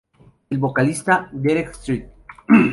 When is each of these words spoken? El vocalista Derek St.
El 0.49 0.57
vocalista 0.57 1.29
Derek 1.31 1.69
St. 1.73 2.09